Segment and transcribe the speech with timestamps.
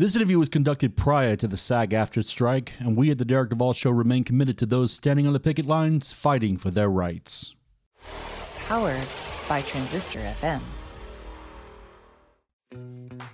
[0.00, 3.72] This interview was conducted prior to the SAG-AFTRA strike, and we at the Derek Duvall
[3.72, 7.56] Show remain committed to those standing on the picket lines fighting for their rights.
[8.68, 9.04] Powered
[9.48, 10.60] by Transistor FM.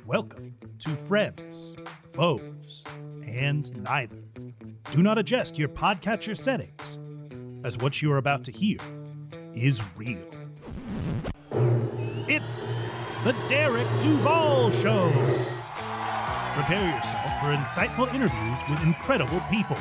[0.07, 1.77] Welcome to Friends,
[2.09, 2.87] Foes,
[3.27, 4.25] and Neither.
[4.91, 6.99] Do not adjust your podcatcher settings,
[7.63, 8.79] as what you are about to hear
[9.53, 10.27] is real.
[12.27, 12.73] It's
[13.23, 15.13] the Derek Duvall Show.
[16.55, 19.77] Prepare yourself for insightful interviews with incredible people.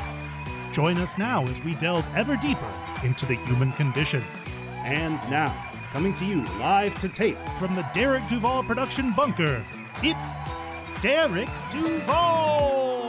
[0.72, 2.68] Join us now as we delve ever deeper
[3.04, 4.24] into the human condition.
[4.84, 5.56] And now,
[5.92, 9.64] coming to you live to tape From the Derek Duvall production bunker,
[10.02, 10.46] it's
[11.00, 13.08] Derek Duvall!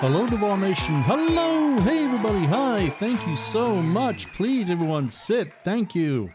[0.00, 1.02] Hello, Duvall Nation.
[1.02, 1.78] Hello.
[1.82, 2.46] Hey, everybody.
[2.46, 2.88] Hi.
[2.88, 4.32] Thank you so much.
[4.32, 5.52] Please, everyone, sit.
[5.62, 6.32] Thank you.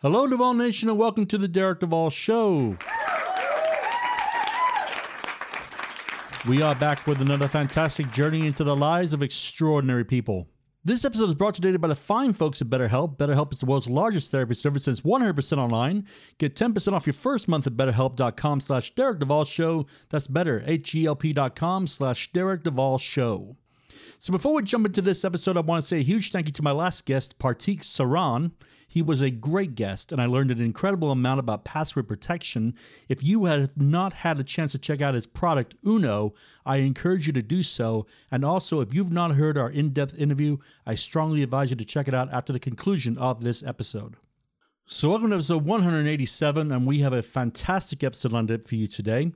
[0.00, 2.76] Hello, Duvall Nation, and welcome to the Derek Duvall Show.
[6.48, 10.46] We are back with another fantastic journey into the lives of extraordinary people.
[10.84, 13.16] This episode is brought to you today by the fine folks at BetterHelp.
[13.16, 16.06] BetterHelp is the world's largest therapy service it's 100% online.
[16.38, 19.88] Get 10% off your first month at betterhelp.com slash Derek Duvall Show.
[20.10, 23.56] That's better, H-E-L-P dot com slash Derek Duvall Show.
[24.20, 26.52] So before we jump into this episode, I want to say a huge thank you
[26.54, 28.50] to my last guest, Partik Saran.
[28.88, 32.74] He was a great guest, and I learned an incredible amount about password protection.
[33.08, 36.34] If you have not had a chance to check out his product, Uno,
[36.66, 38.08] I encourage you to do so.
[38.28, 41.84] And also, if you've not heard our in depth interview, I strongly advise you to
[41.84, 44.16] check it out after the conclusion of this episode.
[44.90, 48.86] So, welcome to episode 187, and we have a fantastic episode lined up for you
[48.86, 49.32] today.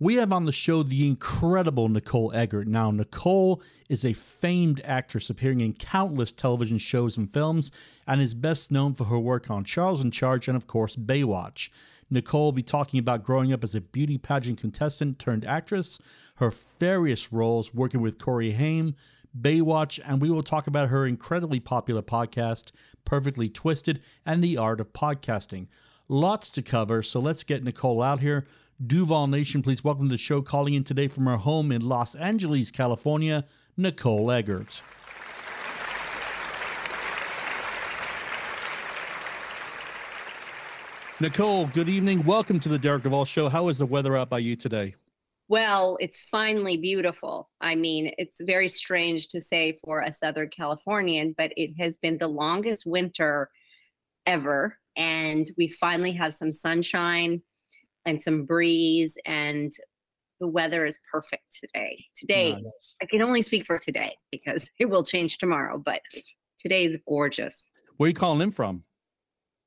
[0.00, 2.66] We have on the show the incredible Nicole Eggert.
[2.66, 7.70] Now, Nicole is a famed actress appearing in countless television shows and films
[8.04, 11.70] and is best known for her work on Charles in Charge and, of course, Baywatch.
[12.10, 16.00] Nicole will be talking about growing up as a beauty pageant contestant turned actress,
[16.36, 18.96] her various roles working with Corey Haim,
[19.40, 22.72] Baywatch, and we will talk about her incredibly popular podcast,
[23.04, 25.68] Perfectly Twisted, and the art of podcasting.
[26.08, 28.44] Lots to cover, so let's get Nicole out here.
[28.84, 32.16] Duvall Nation, please welcome to the show calling in today from her home in Los
[32.16, 33.44] Angeles, California,
[33.76, 34.82] Nicole Eggert.
[41.20, 42.24] Nicole, good evening.
[42.24, 43.48] Welcome to the Derek Duvall Show.
[43.48, 44.96] How is the weather out by you today?
[45.46, 47.50] Well, it's finally beautiful.
[47.60, 52.18] I mean, it's very strange to say for a Southern Californian, but it has been
[52.18, 53.50] the longest winter
[54.26, 54.76] ever.
[54.96, 57.42] And we finally have some sunshine
[58.06, 59.72] and some breeze, and
[60.40, 62.04] the weather is perfect today.
[62.16, 62.96] Today, Nice.
[63.02, 66.00] I can only speak for today because it will change tomorrow, but
[66.58, 67.68] today is gorgeous.
[67.96, 68.84] Where are you calling in from?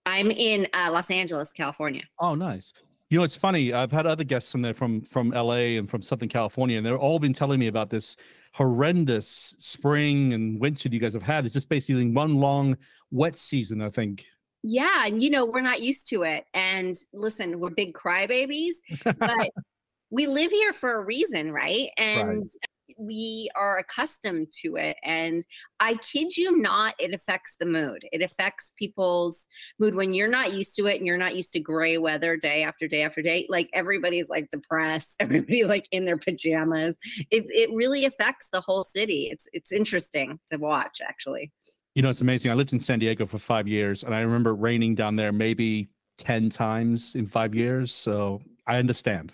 [0.05, 2.03] I'm in uh, Los Angeles, California.
[2.19, 2.73] Oh, nice.
[3.09, 3.71] You know, it's funny.
[3.71, 6.97] I've had other guests from there from from LA and from Southern California, and they're
[6.97, 8.17] all been telling me about this
[8.53, 11.45] horrendous spring and winter you guys have had.
[11.45, 12.75] It's just basically one long
[13.11, 14.25] wet season, I think.
[14.69, 16.43] Yeah, and you know, we're not used to it.
[16.53, 18.75] And listen, we're big crybabies,
[19.17, 19.49] but
[20.09, 21.89] we live here for a reason, right?
[21.97, 22.49] And
[22.97, 24.97] we are accustomed to it.
[25.03, 25.43] And
[25.79, 28.03] I kid you not, it affects the mood.
[28.11, 29.47] It affects people's
[29.79, 32.63] mood when you're not used to it and you're not used to gray weather day
[32.63, 33.45] after day after day.
[33.49, 36.97] Like everybody's like depressed, everybody's like in their pajamas.
[37.31, 39.29] It it really affects the whole city.
[39.31, 41.53] It's it's interesting to watch actually.
[41.97, 42.51] You know, it's amazing.
[42.51, 45.89] I lived in San Diego for five years, and I remember raining down there maybe
[46.19, 47.91] ten times in five years.
[47.91, 49.33] So I understand.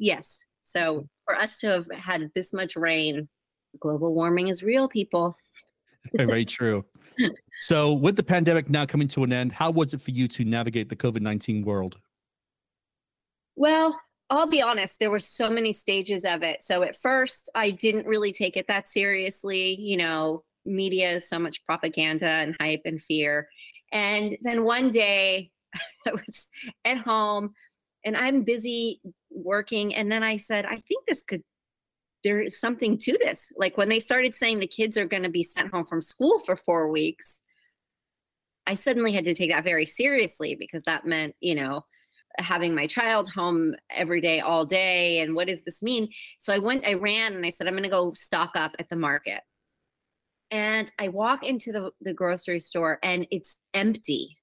[0.00, 0.42] Yes.
[0.62, 3.28] So for us to have had this much rain,
[3.78, 5.36] global warming is real, people.
[6.16, 6.84] Very, true.
[7.60, 10.44] So, with the pandemic now coming to an end, how was it for you to
[10.44, 11.98] navigate the COVID nineteen world?
[13.54, 13.96] Well,
[14.28, 16.64] I'll be honest, there were so many stages of it.
[16.64, 19.80] So at first, I didn't really take it that seriously.
[19.80, 23.48] You know, media is so much propaganda and hype and fear.
[23.92, 25.50] And then one day,
[26.06, 26.46] I was
[26.84, 27.52] at home
[28.04, 29.00] and I'm busy
[29.30, 29.94] working.
[29.94, 31.42] And then I said, I think this could,
[32.24, 33.52] there is something to this.
[33.56, 36.40] Like when they started saying the kids are going to be sent home from school
[36.40, 37.40] for four weeks,
[38.66, 41.84] I suddenly had to take that very seriously because that meant, you know,
[42.38, 45.20] having my child home every day, all day.
[45.20, 46.08] And what does this mean?
[46.38, 48.88] So I went, I ran and I said, I'm going to go stock up at
[48.88, 49.40] the market.
[50.52, 54.36] And I walk into the, the grocery store and it's empty,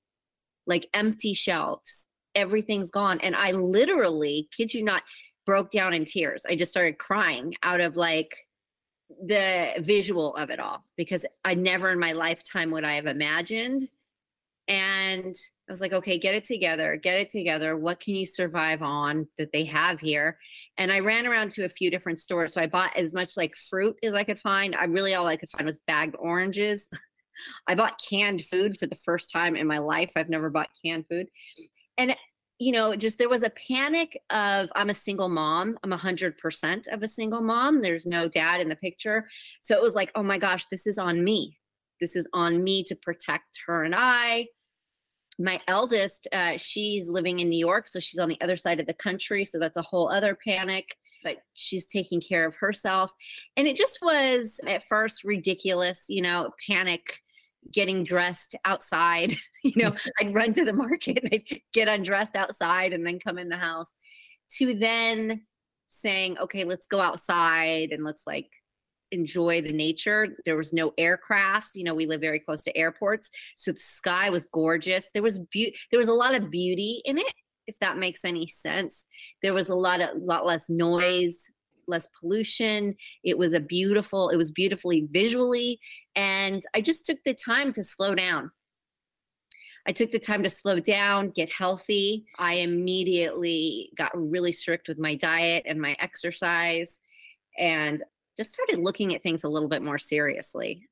[0.66, 2.08] like empty shelves.
[2.34, 3.20] Everything's gone.
[3.22, 5.04] And I literally, kid you not,
[5.46, 6.46] broke down in tears.
[6.50, 8.36] I just started crying out of like
[9.24, 13.88] the visual of it all because I never in my lifetime would I have imagined
[14.70, 15.36] And
[15.68, 17.76] I was like, okay, get it together, get it together.
[17.76, 20.38] What can you survive on that they have here?
[20.78, 22.54] And I ran around to a few different stores.
[22.54, 24.76] So I bought as much like fruit as I could find.
[24.76, 26.88] I really all I could find was bagged oranges.
[27.68, 30.12] I bought canned food for the first time in my life.
[30.16, 31.28] I've never bought canned food.
[31.98, 32.16] And
[32.60, 35.80] you know, just there was a panic of I'm a single mom.
[35.82, 37.82] I'm 100% of a single mom.
[37.82, 39.30] There's no dad in the picture.
[39.62, 41.58] So it was like, oh my gosh, this is on me.
[42.02, 44.48] This is on me to protect her and I.
[45.40, 47.88] My eldest, uh, she's living in New York.
[47.88, 49.46] So she's on the other side of the country.
[49.46, 53.12] So that's a whole other panic, but she's taking care of herself.
[53.56, 57.22] And it just was at first ridiculous, you know, panic
[57.72, 59.36] getting dressed outside.
[59.64, 63.50] you know, I'd run to the market I'd get undressed outside and then come in
[63.50, 63.92] the house
[64.58, 65.44] to then
[65.88, 68.50] saying, okay, let's go outside and let's like
[69.12, 70.36] enjoy the nature.
[70.46, 71.76] There was no aircrafts.
[71.76, 73.30] You know, we live very close to airports.
[73.56, 75.10] So the sky was gorgeous.
[75.14, 75.76] There was beauty.
[75.92, 77.34] There was a lot of beauty in it,
[77.68, 79.06] if that makes any sense.
[79.42, 81.50] There was a lot of lot less noise
[81.90, 82.96] less pollution.
[83.24, 85.80] It was a beautiful, it was beautifully visually.
[86.16, 88.52] And I just took the time to slow down.
[89.88, 92.28] I took the time to slow down, get healthy.
[92.38, 97.02] I immediately got really strict with my diet and my exercise
[97.58, 98.04] and
[98.40, 100.88] just started looking at things a little bit more seriously.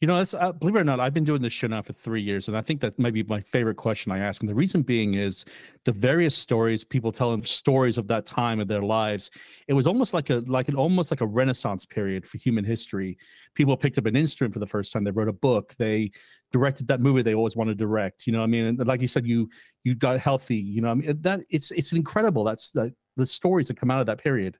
[0.00, 2.20] You know, uh, believe it or not, I've been doing this show now for three
[2.20, 4.42] years, and I think that might be my favorite question I ask.
[4.42, 5.44] And the reason being is
[5.84, 9.30] the various stories people telling stories of that time of their lives.
[9.68, 13.16] It was almost like a like an almost like a renaissance period for human history.
[13.54, 15.04] People picked up an instrument for the first time.
[15.04, 15.74] They wrote a book.
[15.78, 16.10] They
[16.52, 18.26] directed that movie they always wanted to direct.
[18.26, 19.48] You know, I mean, like you said, you
[19.84, 20.56] you got healthy.
[20.56, 22.42] You know, I mean, that it's it's incredible.
[22.44, 24.58] That's the the stories that come out of that period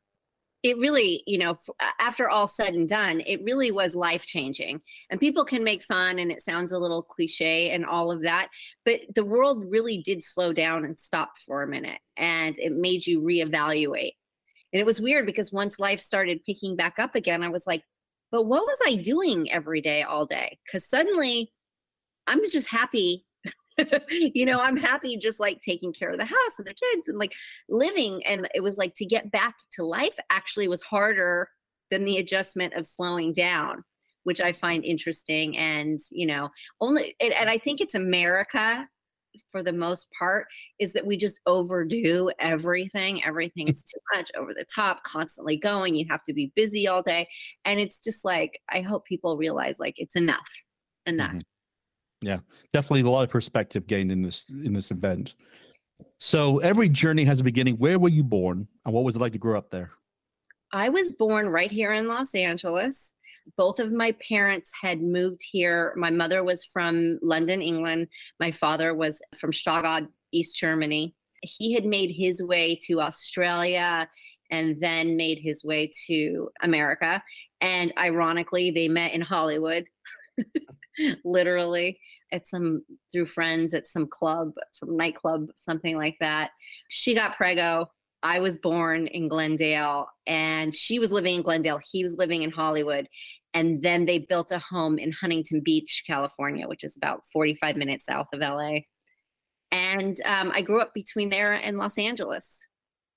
[0.64, 1.58] it really, you know,
[2.00, 4.81] after all said and done, it really was life changing.
[5.11, 8.49] And people can make fun and it sounds a little cliche and all of that,
[8.84, 13.06] but the world really did slow down and stop for a minute and it made
[13.06, 14.14] you reevaluate.
[14.72, 17.82] And it was weird because once life started picking back up again, I was like,
[18.32, 20.58] but what was I doing every day, all day?
[20.64, 21.52] Because suddenly
[22.26, 23.26] I'm just happy
[24.11, 27.19] you know, I'm happy just like taking care of the house and the kids and
[27.19, 27.35] like
[27.69, 28.25] living.
[28.25, 31.49] And it was like to get back to life actually was harder
[31.91, 33.85] than the adjustment of slowing down,
[34.25, 35.56] which I find interesting.
[35.56, 36.50] And, you know,
[36.81, 38.88] only, and, and I think it's America
[39.50, 40.47] for the most part
[40.79, 43.25] is that we just overdo everything.
[43.25, 45.94] Everything's too much over the top, constantly going.
[45.94, 47.29] You have to be busy all day.
[47.65, 50.49] And it's just like, I hope people realize like it's enough,
[51.06, 51.31] enough.
[51.31, 51.54] Mm-hmm.
[52.25, 52.38] Yeah,
[52.73, 55.35] definitely a lot of perspective gained in this in this event.
[56.19, 57.76] So every journey has a beginning.
[57.76, 59.91] Where were you born, and what was it like to grow up there?
[60.73, 63.12] I was born right here in Los Angeles.
[63.59, 65.93] Both of my parents had moved here.
[65.97, 68.09] My mother was from London, England.
[68.41, 71.15] My father was from Stuttgart, East Germany.
[71.43, 74.09] He had made his way to Australia
[74.50, 77.23] and then made his way to America.
[77.61, 79.85] And ironically, they met in Hollywood.
[81.25, 81.99] literally
[82.32, 86.50] at some through friends at some club, some nightclub, something like that.
[86.88, 87.91] She got prego.
[88.23, 91.81] I was born in Glendale and she was living in Glendale.
[91.93, 93.06] He was living in Hollywood.
[93.52, 98.06] And then they built a home in Huntington Beach, California, which is about 45 minutes
[98.06, 98.79] south of LA.
[99.70, 102.67] And um, I grew up between there and Los Angeles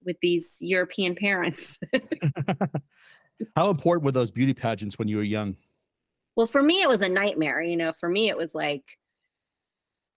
[0.06, 1.80] with these European parents.
[3.56, 5.56] How important were those beauty pageants when you were young?
[6.38, 7.64] Well, for me, it was a nightmare.
[7.64, 8.84] You know, for me, it was like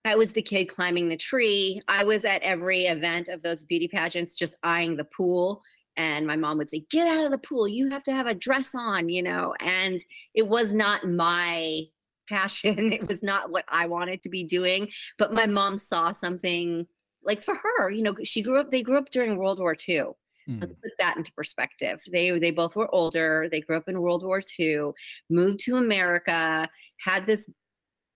[0.04, 1.80] I was the kid climbing the tree.
[1.88, 5.62] I was at every event of those beauty pageants, just eyeing the pool.
[5.96, 7.66] And my mom would say, Get out of the pool.
[7.66, 9.54] You have to have a dress on, you know.
[9.60, 9.98] And
[10.34, 11.84] it was not my
[12.28, 12.92] passion.
[12.92, 14.90] It was not what I wanted to be doing.
[15.18, 16.86] But my mom saw something
[17.24, 20.12] like for her, you know, she grew up, they grew up during World War II.
[20.50, 20.60] Mm.
[20.60, 22.00] Let's put that into perspective.
[22.10, 23.48] They they both were older.
[23.50, 24.90] They grew up in World War II,
[25.28, 27.48] moved to America, had this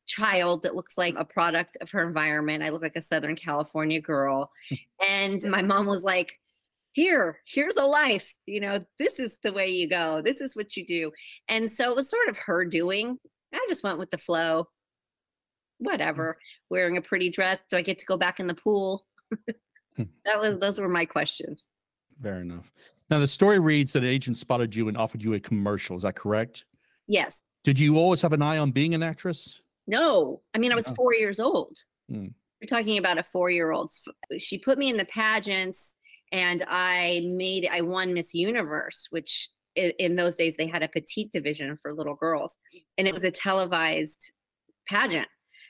[0.07, 2.62] child that looks like a product of her environment.
[2.62, 4.50] I look like a Southern California girl.
[5.09, 6.38] and my mom was like,
[6.93, 8.37] here, here's a life.
[8.47, 10.23] You know, this is the way you go.
[10.23, 11.12] This is what you do.
[11.49, 13.19] And so it was sort of her doing.
[13.53, 14.64] I just went with the flow.
[15.83, 15.91] Mm.
[15.91, 16.38] Whatever.
[16.71, 17.61] Wearing a pretty dress.
[17.69, 19.07] Do I get to go back in the pool?
[19.97, 20.05] Hmm.
[20.25, 21.67] that was those were my questions.
[22.23, 22.73] Fair enough.
[23.11, 25.97] Now, the story reads that an agent spotted you and offered you a commercial.
[25.97, 26.64] Is that correct?
[27.06, 27.42] Yes.
[27.62, 29.61] Did you always have an eye on being an actress?
[29.87, 30.40] No.
[30.54, 31.76] I mean, I was four years old.
[32.11, 32.33] Mm.
[32.61, 33.90] We're talking about a four year old.
[34.38, 35.97] She put me in the pageants
[36.33, 41.30] and I made, I won Miss Universe, which in those days they had a petite
[41.30, 42.56] division for little girls.
[42.97, 44.33] And it was a televised
[44.88, 45.28] pageant.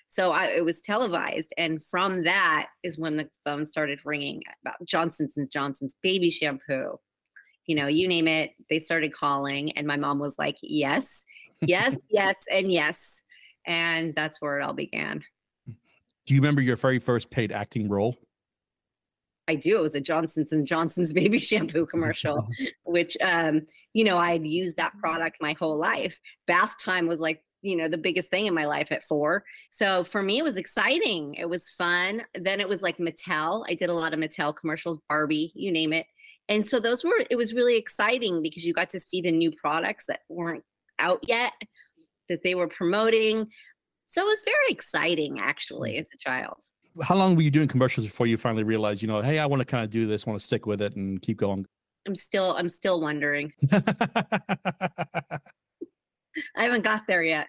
[0.08, 1.52] So I, it was televised.
[1.56, 6.98] And from that is when the phone started ringing about Johnson's and Johnson's baby shampoo.
[7.66, 9.72] You know, you name it, they started calling.
[9.72, 11.24] And my mom was like, yes,
[11.60, 13.22] yes, yes, and yes.
[13.66, 15.24] And that's where it all began.
[15.66, 18.16] Do you remember your very first paid acting role?
[19.46, 19.78] I do.
[19.78, 22.46] It was a Johnson's and Johnson's baby shampoo commercial,
[22.84, 26.18] which um, you know, I'd used that product my whole life.
[26.46, 29.44] Bath time was like, you know, the biggest thing in my life at four.
[29.70, 31.34] So for me, it was exciting.
[31.34, 32.22] It was fun.
[32.34, 33.64] Then it was like Mattel.
[33.68, 36.06] I did a lot of Mattel commercials, Barbie, you name it.
[36.48, 39.50] And so those were it was really exciting because you got to see the new
[39.50, 40.64] products that weren't
[40.98, 41.52] out yet
[42.28, 43.48] that they were promoting.
[44.04, 46.58] So it was very exciting actually as a child
[47.02, 49.60] how long were you doing commercials before you finally realized, you know, hey, I want
[49.60, 51.66] to kind of do this, want to stick with it and keep going?
[52.06, 53.52] I'm still I'm still wondering.
[53.72, 55.40] I
[56.56, 57.48] haven't got there yet.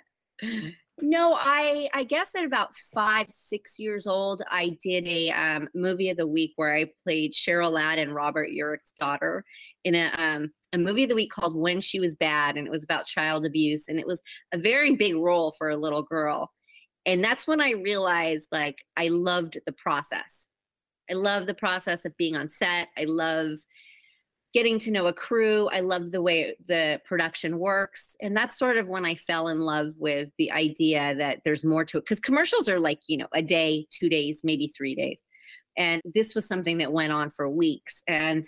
[1.01, 6.09] No, I I guess at about five six years old, I did a um, movie
[6.09, 9.43] of the week where I played Cheryl Ladd and Robert Urich's daughter
[9.83, 12.71] in a um, a movie of the week called When She Was Bad, and it
[12.71, 14.21] was about child abuse, and it was
[14.53, 16.51] a very big role for a little girl.
[17.05, 20.47] And that's when I realized like I loved the process.
[21.09, 22.87] I love the process of being on set.
[22.97, 23.57] I love
[24.55, 25.67] getting to know a crew.
[25.67, 28.15] I love the way the production works.
[28.21, 31.83] And that's sort of when I fell in love with the idea that there's more
[31.83, 32.05] to it.
[32.05, 35.21] Because commercials are like, you know, a day, two days, maybe three days.
[35.77, 38.01] And this was something that went on for weeks.
[38.07, 38.45] And,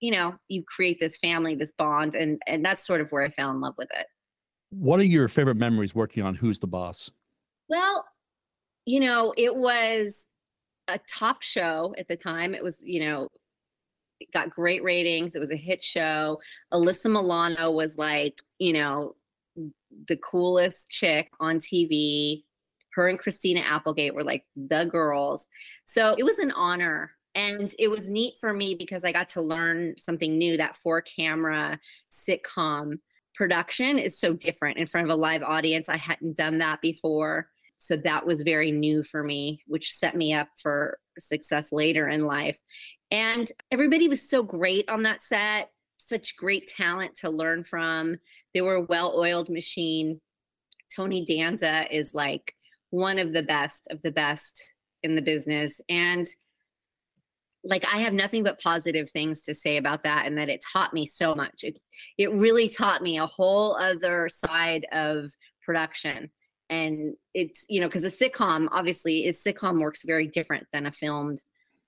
[0.00, 2.14] you know, you create this family, this bond.
[2.14, 4.08] And, and that's sort of where I fell in love with it.
[4.68, 7.10] What are your favorite memories working on Who's the Boss?
[7.70, 8.04] Well,
[8.84, 10.26] you know, it was
[10.86, 12.54] a top show at the time.
[12.54, 13.28] It was, you know,
[14.32, 15.34] got great ratings.
[15.34, 16.40] It was a hit show.
[16.72, 19.14] Alyssa Milano was like, you know,
[20.08, 22.44] the coolest chick on TV.
[22.94, 25.46] Her and Christina Applegate were like the girls.
[25.84, 27.12] So it was an honor.
[27.34, 31.02] And it was neat for me because I got to learn something new that four
[31.02, 31.78] camera
[32.10, 32.98] sitcom
[33.34, 35.90] production is so different in front of a live audience.
[35.90, 37.48] I hadn't done that before.
[37.78, 42.24] So that was very new for me, which set me up for success later in
[42.24, 42.56] life.
[43.10, 48.16] And everybody was so great on that set, such great talent to learn from.
[48.54, 50.20] They were a well oiled machine.
[50.94, 52.54] Tony Danza is like
[52.90, 55.80] one of the best of the best in the business.
[55.88, 56.26] And
[57.64, 60.94] like I have nothing but positive things to say about that and that it taught
[60.94, 61.64] me so much.
[61.64, 61.80] It
[62.18, 65.32] it really taught me a whole other side of
[65.64, 66.30] production
[66.68, 70.92] and it's you know because a sitcom obviously is sitcom works very different than a
[70.92, 71.42] filmed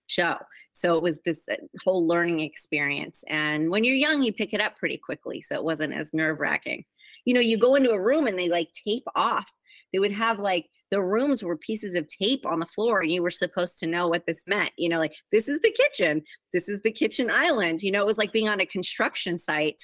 [0.09, 0.37] show.
[0.73, 3.23] So it was this uh, whole learning experience.
[3.29, 6.41] And when you're young you pick it up pretty quickly so it wasn't as nerve
[6.41, 6.85] wracking
[7.29, 9.47] you know you go into a room and they like tape off.
[9.93, 13.23] They would have like the rooms were pieces of tape on the floor and you
[13.23, 14.71] were supposed to know what this meant.
[14.79, 16.23] You know like this is the kitchen.
[16.55, 17.83] This is the kitchen island.
[17.83, 19.83] You know it was like being on a construction site.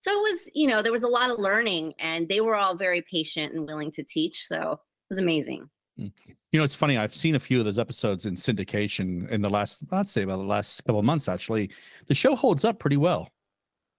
[0.00, 2.76] So it was you know there was a lot of learning and they were all
[2.76, 4.78] very patient and willing to teach so it
[5.10, 5.68] was amazing.
[6.00, 9.50] You know it's funny i've seen a few of those episodes in syndication in the
[9.50, 11.70] last i'd say about the last couple of months actually
[12.06, 13.28] the show holds up pretty well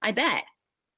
[0.01, 0.43] i bet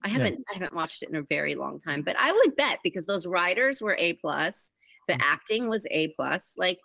[0.03, 0.43] i haven't yeah.
[0.51, 3.25] i haven't watched it in a very long time but i would bet because those
[3.25, 4.71] writers were a plus
[5.07, 5.21] the mm-hmm.
[5.31, 6.79] acting was a plus like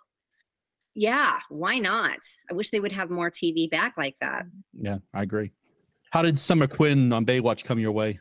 [0.95, 5.21] yeah why not i wish they would have more tv back like that yeah i
[5.21, 5.51] agree
[6.11, 8.19] how did Summer Quinn on Baywatch come your way?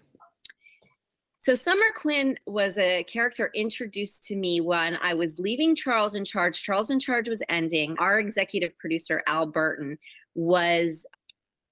[1.41, 6.25] So Summer Quinn was a character introduced to me when I was leaving Charles in
[6.25, 6.61] Charge.
[6.61, 7.95] Charles in Charge was ending.
[8.01, 9.99] Our executive producer Al Burton
[10.35, 11.07] was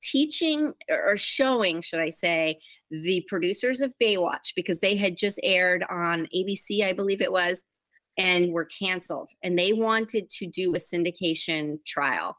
[0.01, 2.61] teaching or showing, should I say,
[2.93, 7.65] the producers of Baywatch because they had just aired on ABC, I believe it was,
[8.17, 9.31] and were canceled.
[9.43, 12.37] And they wanted to do a syndication trial.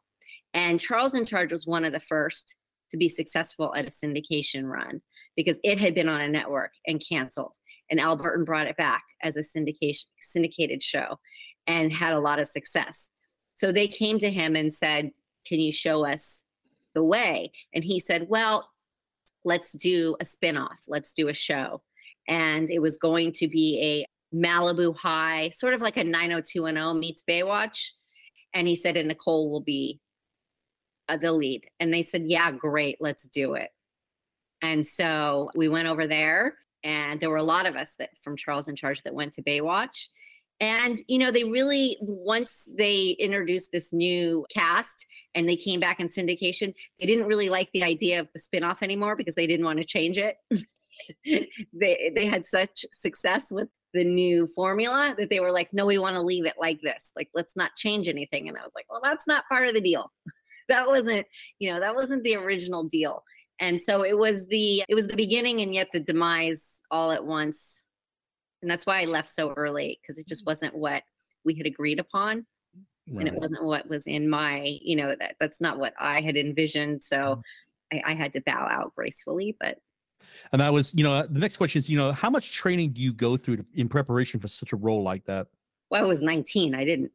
[0.54, 2.56] And Charles in Charge was one of the first
[2.92, 5.02] to be successful at a syndication run
[5.38, 7.56] because it had been on a network and canceled.
[7.90, 11.20] And Al Burton brought it back as a syndication syndicated show
[11.66, 13.10] and had a lot of success.
[13.54, 15.12] So they came to him and said,
[15.46, 16.44] Can you show us
[16.94, 17.54] the way?
[17.74, 18.70] And he said, Well,
[19.46, 21.82] let's do a spinoff, let's do a show.
[22.28, 27.24] And it was going to be a Malibu High, sort of like a 90210 meets
[27.24, 27.92] Baywatch.
[28.54, 30.02] And he said, and Nicole will be
[31.08, 31.66] uh, the lead.
[31.80, 33.70] And they said, yeah, great, let's do it.
[34.62, 38.38] And so we went over there, and there were a lot of us that from
[38.38, 40.08] Charles in Charge that went to Baywatch.
[40.60, 46.00] And, you know, they really, once they introduced this new cast and they came back
[46.00, 49.66] in syndication, they didn't really like the idea of the spinoff anymore because they didn't
[49.66, 50.38] want to change it.
[51.74, 55.98] they, they had such success with the new formula that they were like, no, we
[55.98, 57.12] want to leave it like this.
[57.16, 58.48] Like, let's not change anything.
[58.48, 60.12] And I was like, well, that's not part of the deal.
[60.70, 61.26] that wasn't,
[61.60, 63.24] you know, that wasn't the original deal.
[63.60, 67.26] And so it was the it was the beginning and yet the demise all at
[67.26, 67.84] once.
[68.62, 70.48] And that's why I left so early because it just Mm.
[70.48, 71.04] wasn't what
[71.44, 72.46] we had agreed upon
[73.18, 76.36] and it wasn't what was in my, you know, that that's not what I had
[76.38, 77.04] envisioned.
[77.04, 77.42] So Mm.
[78.06, 79.80] I, I had to bow out gracefully, but
[80.52, 83.02] And that was, you know, the next question is, you know, how much training do
[83.02, 85.48] you go through to, in preparation for such a role like that?
[85.90, 86.76] well, I was 19.
[86.76, 87.12] I didn't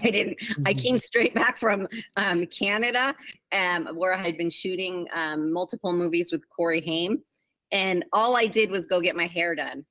[0.04, 0.36] I didn't.
[0.66, 0.82] I Mhm.
[0.82, 3.14] came straight back from um, Canada,
[3.52, 7.22] um, where I had been shooting um, multiple movies with Corey Haim,
[7.72, 9.84] and all I did was go get my hair done,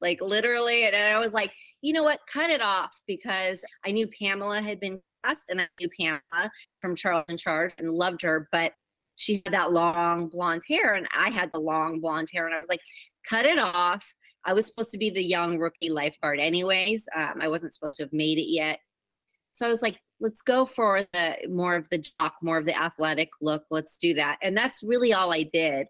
[0.00, 0.84] like literally.
[0.84, 2.20] And I was like, you know what?
[2.32, 6.50] Cut it off because I knew Pamela had been cast, and I knew Pamela
[6.80, 8.72] from Charles in Charge and loved her, but
[9.16, 12.58] she had that long blonde hair, and I had the long blonde hair, and I
[12.58, 12.80] was like,
[13.28, 14.04] cut it off.
[14.44, 17.08] I was supposed to be the young rookie lifeguard, anyways.
[17.14, 18.78] Um, I wasn't supposed to have made it yet.
[19.58, 22.80] So I was like, let's go for the more of the jock, more of the
[22.80, 23.64] athletic look.
[23.72, 24.38] Let's do that.
[24.40, 25.88] And that's really all I did.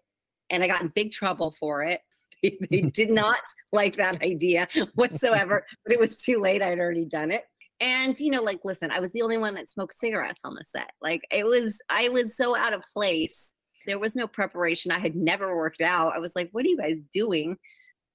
[0.49, 2.01] And I got in big trouble for it.
[2.41, 3.41] They, they did not
[3.73, 6.61] like that idea whatsoever, but it was too late.
[6.61, 7.43] I'd already done it.
[7.81, 10.63] And, you know, like, listen, I was the only one that smoked cigarettes on the
[10.63, 10.91] set.
[11.01, 13.51] Like, it was, I was so out of place.
[13.85, 14.89] There was no preparation.
[14.89, 16.13] I had never worked out.
[16.15, 17.57] I was like, what are you guys doing?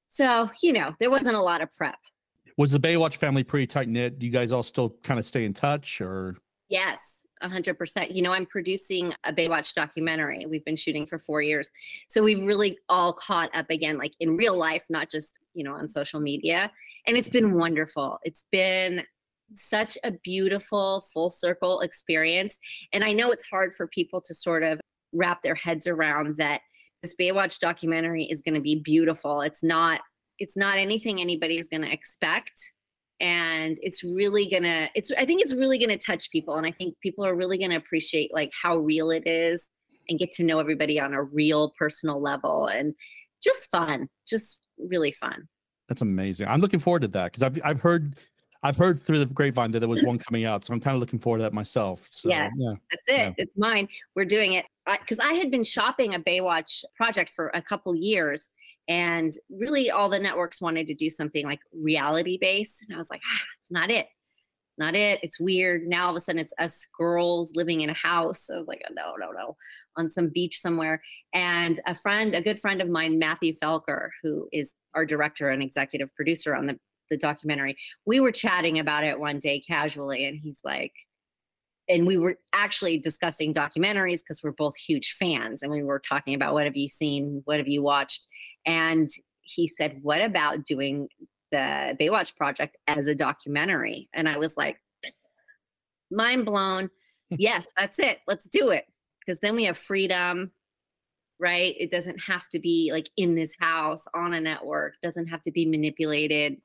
[0.08, 1.98] So, you know, there wasn't a lot of prep.
[2.56, 4.18] Was the Baywatch family pretty tight knit?
[4.18, 6.36] Do you guys all still kind of stay in touch or?
[6.68, 8.12] Yes, a hundred percent.
[8.12, 10.46] You know, I'm producing a Baywatch documentary.
[10.46, 11.70] We've been shooting for four years.
[12.08, 15.74] So we've really all caught up again, like in real life, not just, you know,
[15.74, 16.70] on social media.
[17.06, 18.18] And it's been wonderful.
[18.22, 19.04] It's been
[19.54, 22.56] such a beautiful full circle experience.
[22.92, 24.80] And I know it's hard for people to sort of
[25.12, 26.62] wrap their heads around that
[27.02, 29.42] this Baywatch documentary is going to be beautiful.
[29.42, 30.00] It's not,
[30.38, 32.72] it's not anything anybody's going to expect
[33.20, 36.96] and it's really gonna it's i think it's really gonna touch people and i think
[37.00, 39.70] people are really gonna appreciate like how real it is
[40.08, 42.92] and get to know everybody on a real personal level and
[43.42, 45.46] just fun just really fun
[45.88, 46.48] That's amazing.
[46.48, 48.16] I'm looking forward to that because I've, I've heard,
[48.62, 50.64] I've heard through the grapevine that there was one coming out.
[50.64, 52.08] So I'm kind of looking forward to that myself.
[52.10, 52.52] So Yes.
[52.56, 52.72] yeah.
[52.90, 53.32] that's it Yeah.
[53.36, 54.64] it's mine we're doing it
[55.00, 58.48] because I, had been shopping a baywatch project for a couple years
[58.88, 63.08] and really all the networks wanted to do something like reality based and i was
[63.10, 64.06] like ah, it's not it.
[64.76, 65.20] Not it.
[65.22, 65.86] It's weird.
[65.86, 68.48] Now all of a sudden it's us girls living in a house.
[68.52, 69.56] I was like oh, no no no.
[69.96, 71.00] On some beach somewhere.
[71.32, 75.62] And a friend a good friend of mine matthew felker who is our director and
[75.62, 76.78] executive producer on the,
[77.10, 80.92] the documentary we were chatting about it one day casually and he's like
[81.88, 86.34] and we were actually discussing documentaries because we're both huge fans and we were talking
[86.34, 88.26] about what have you seen what have you watched
[88.66, 89.10] and
[89.42, 91.08] he said what about doing
[91.52, 94.08] the baywatch project as a documentary?
[94.14, 94.78] And i was like
[96.10, 96.90] mind blown.
[97.30, 97.36] Hmm.
[97.38, 98.20] Yes that's it.
[98.26, 98.86] Let's do it.
[99.24, 100.52] Because then we have freedom
[101.40, 101.74] right?
[101.78, 105.50] It doesn't have to be like in this house on a network doesn't have to
[105.50, 106.58] be manipulated.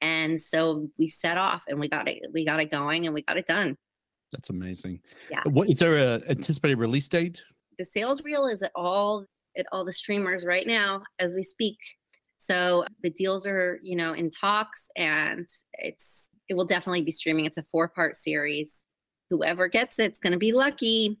[0.00, 3.22] And so we set off and we got it we got it going and we
[3.22, 3.76] got it done
[4.32, 5.00] That's amazing.
[5.30, 5.42] Yeah.
[5.44, 7.42] What is there a anticipated release date?
[7.78, 9.24] the sales reel is at all
[9.56, 11.78] at all the streamers right now as we speak
[12.36, 17.44] so the deals are you know in talks and it's it will definitely be streaming
[17.44, 18.84] it's a four part series
[19.30, 21.18] whoever gets it's going to be lucky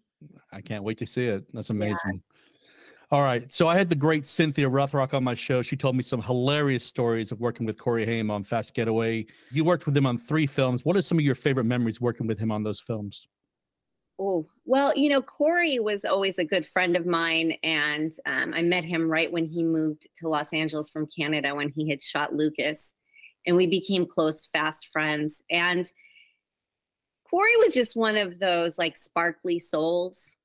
[0.52, 1.44] I can't wait to see it.
[1.52, 2.20] That's amazing.
[3.10, 3.50] All right.
[3.50, 5.62] So I had the great Cynthia Rothrock on my show.
[5.62, 9.24] She told me some hilarious stories of working with Corey Haim on Fast Getaway.
[9.50, 10.84] You worked with him on three films.
[10.84, 13.26] What are some of your favorite memories working with him on those films?
[14.20, 17.54] Oh, well, you know, Corey was always a good friend of mine.
[17.62, 21.70] And um, I met him right when he moved to Los Angeles from Canada when
[21.70, 22.92] he had shot Lucas.
[23.46, 25.42] And we became close, fast friends.
[25.50, 25.90] And
[27.30, 30.36] Corey was just one of those like sparkly souls.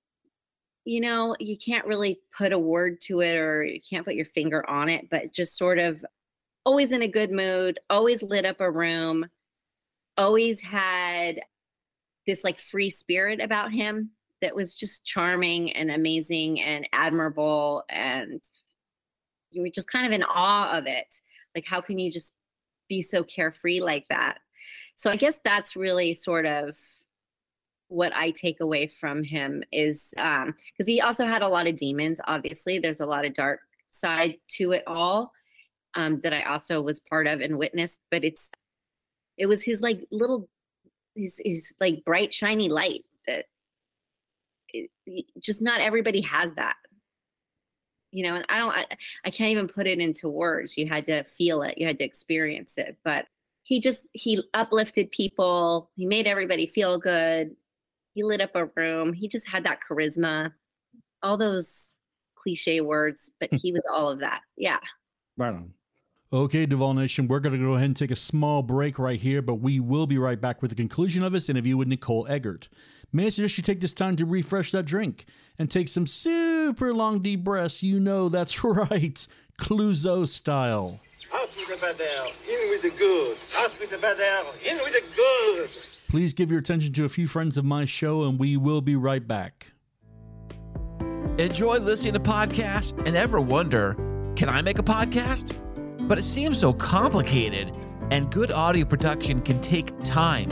[0.86, 4.26] You know, you can't really put a word to it or you can't put your
[4.26, 6.04] finger on it, but just sort of
[6.66, 9.26] always in a good mood, always lit up a room,
[10.18, 11.42] always had
[12.28, 18.42] this like free spirit about him that was just charming and amazing and admirable and
[19.52, 21.20] you were just kind of in awe of it.
[21.56, 22.34] Like how can you just
[22.90, 24.40] be so carefree like that?
[24.96, 26.76] So i guess that's really sort of
[27.88, 31.78] what i take away from him is um because he also had a lot of
[31.78, 35.32] demons obviously there's a lot of dark side to it all
[35.96, 38.50] um that i also was part of and witnessed but it's
[39.38, 40.50] it was his like little
[41.16, 43.46] his his like bright shiny light that
[44.70, 46.76] it- just not everybody has that
[48.12, 48.86] you know, and I don't, I,
[49.26, 50.78] I can't even put it into words.
[50.78, 52.96] You had to feel it, you had to experience it.
[53.04, 53.26] But
[53.64, 57.56] he just, he uplifted people, he made everybody feel good,
[58.14, 60.52] he lit up a room, he just had that charisma,
[61.22, 61.94] all those
[62.36, 64.42] cliche words, but he was all of that.
[64.58, 64.80] Yeah.
[65.38, 65.74] Right on.
[66.32, 69.44] Okay, Duvall Nation, we're going to go ahead and take a small break right here,
[69.44, 72.70] but we will be right back with the conclusion of this interview with Nicole Eggert.
[73.12, 75.26] May I suggest you take this time to refresh that drink
[75.60, 77.84] and take some super long deep breaths?
[77.84, 79.28] You know that's right,
[79.60, 81.00] Clouseau style.
[81.32, 83.38] Out with the bad air, in with the good.
[83.56, 85.70] Out with the bad air, in with the good.
[86.14, 88.96] Please give your attention to a few friends of my show, and we will be
[88.96, 89.74] right back.
[91.40, 93.96] Enjoy listening to podcasts and ever wonder,
[94.36, 95.58] can I make a podcast?
[96.08, 97.76] But it seems so complicated,
[98.12, 100.52] and good audio production can take time.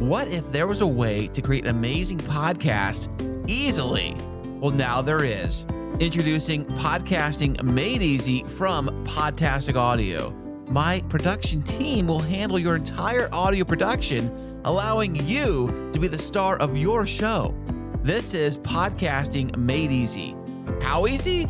[0.00, 3.08] What if there was a way to create an amazing podcast
[3.48, 4.16] easily?
[4.58, 5.64] Well, now there is.
[6.00, 10.32] Introducing Podcasting Made Easy from Podtastic Audio.
[10.70, 16.56] My production team will handle your entire audio production, allowing you to be the star
[16.58, 17.54] of your show.
[18.02, 20.36] This is Podcasting Made Easy.
[20.80, 21.46] How easy?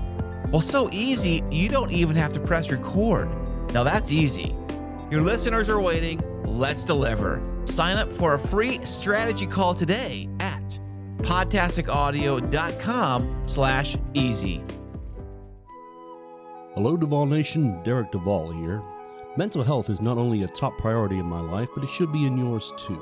[0.51, 3.29] Well, so easy, you don't even have to press record.
[3.73, 4.55] Now that's easy.
[5.11, 6.23] Your listeners are waiting.
[6.45, 7.43] Let's deliver.
[7.65, 10.79] Sign up for a free strategy call today at
[11.19, 14.65] podtasticaudio.com slash easy.
[16.75, 17.83] Hello, Duvall Nation.
[17.83, 18.83] Derek Duvall here.
[19.39, 22.27] Mental health is not only a top priority in my life, but it should be
[22.27, 23.01] in yours too.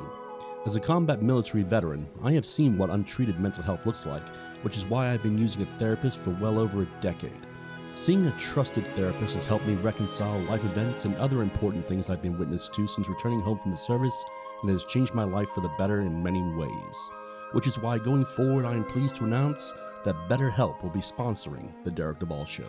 [0.64, 4.29] As a combat military veteran, I have seen what untreated mental health looks like,
[4.62, 7.49] which is why I've been using a therapist for well over a decade.
[7.95, 12.23] Seeing a trusted therapist has helped me reconcile life events and other important things I've
[12.23, 14.25] been witness to since returning home from the service
[14.62, 17.11] and has changed my life for the better in many ways.
[17.51, 21.73] Which is why going forward, I am pleased to announce that BetterHelp will be sponsoring
[21.83, 22.69] The Derek Duvall Show.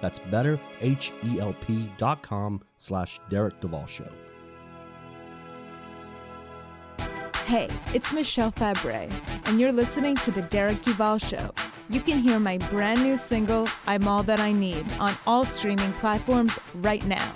[0.00, 4.10] That's betterhelp.com slash Derek Duvall Show.
[7.46, 9.08] Hey, it's Michelle Fabre,
[9.44, 11.52] and you're listening to The Derek Duvall Show.
[11.88, 15.92] You can hear my brand new single, I'm All That I Need, on all streaming
[15.92, 17.32] platforms right now.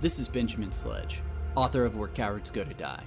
[0.00, 1.20] This is Benjamin Sledge,
[1.54, 3.04] author of Where Cowards Go to Die.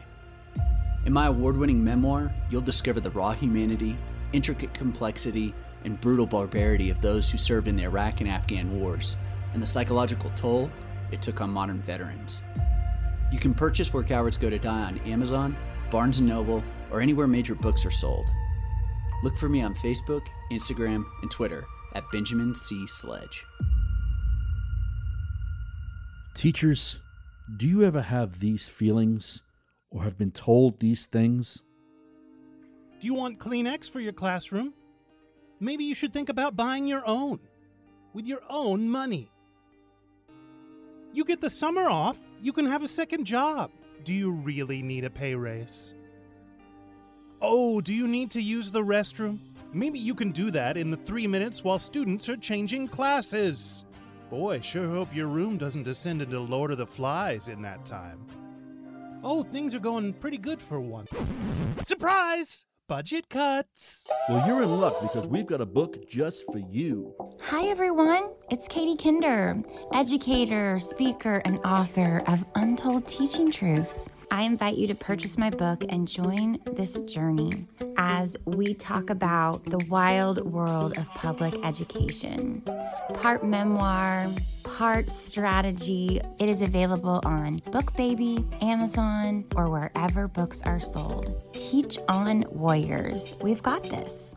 [1.07, 3.97] In my award winning memoir, you'll discover the raw humanity,
[4.31, 9.17] intricate complexity, and brutal barbarity of those who served in the Iraq and Afghan wars,
[9.53, 10.69] and the psychological toll
[11.11, 12.43] it took on modern veterans.
[13.31, 15.57] You can purchase Where Cowards Go to Die on Amazon,
[15.89, 18.29] Barnes & Noble, or anywhere major books are sold.
[19.23, 22.85] Look for me on Facebook, Instagram, and Twitter at Benjamin C.
[22.85, 23.43] Sledge.
[26.33, 26.99] Teachers,
[27.57, 29.43] do you ever have these feelings
[29.91, 31.61] or have been told these things?
[32.99, 34.73] Do you want Kleenex for your classroom?
[35.59, 37.39] Maybe you should think about buying your own
[38.13, 39.29] with your own money.
[41.13, 43.69] You get the summer off, you can have a second job.
[44.03, 45.93] Do you really need a pay raise?
[47.41, 49.39] Oh, do you need to use the restroom?
[49.71, 53.85] Maybe you can do that in the three minutes while students are changing classes.
[54.29, 58.25] Boy, sure hope your room doesn't descend into Lord of the Flies in that time.
[59.23, 61.07] Oh, things are going pretty good for one.
[61.81, 62.65] Surprise!
[62.89, 64.05] Budget cuts.
[64.27, 67.15] Well, you're in luck because we've got a book just for you.
[67.41, 68.27] Hi, everyone.
[68.51, 69.61] It's Katie Kinder,
[69.93, 74.09] educator, speaker, and author of Untold Teaching Truths.
[74.31, 77.51] I invite you to purchase my book and join this journey
[77.97, 82.61] as we talk about the wild world of public education.
[83.13, 84.27] Part memoir,
[84.63, 86.19] part strategy.
[86.39, 91.41] It is available on BookBaby, Amazon, or wherever books are sold.
[91.53, 93.35] Teach on Warriors.
[93.41, 94.35] We've got this.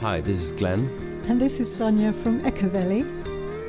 [0.00, 0.88] Hi, this is Glenn,
[1.28, 3.00] And this is Sonia from Echo Valley.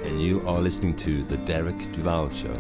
[0.05, 2.53] and you are listening to The Derek Duvall Show.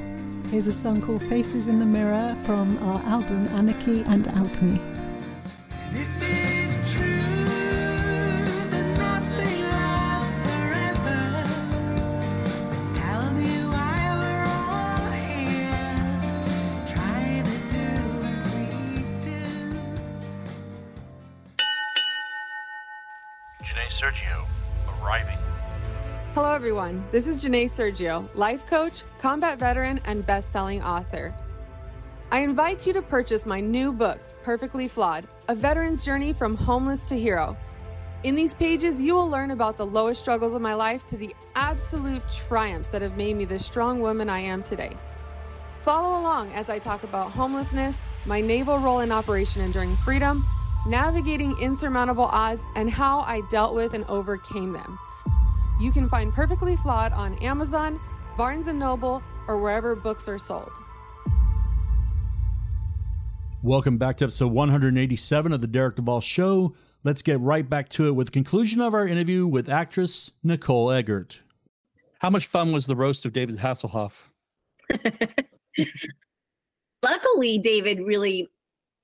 [0.53, 4.92] Here's a song called Faces in the Mirror from our album Anarchy and Alchemy.
[26.83, 27.07] Everyone.
[27.11, 31.33] This is Janae Sergio, life coach, combat veteran, and best selling author.
[32.31, 37.05] I invite you to purchase my new book, Perfectly Flawed A Veteran's Journey from Homeless
[37.05, 37.55] to Hero.
[38.23, 41.33] In these pages, you will learn about the lowest struggles of my life to the
[41.55, 44.91] absolute triumphs that have made me the strong woman I am today.
[45.81, 50.45] Follow along as I talk about homelessness, my naval role in Operation Enduring Freedom,
[50.87, 54.99] navigating insurmountable odds, and how I dealt with and overcame them.
[55.79, 57.99] You can find Perfectly Flawed on Amazon,
[58.37, 60.71] Barnes & Noble, or wherever books are sold.
[63.63, 66.75] Welcome back to episode 187 of the Derek Duvall Show.
[67.03, 70.91] Let's get right back to it with the conclusion of our interview with actress Nicole
[70.91, 71.41] Eggert.
[72.19, 74.29] How much fun was the roast of David Hasselhoff?
[77.03, 78.47] Luckily, David really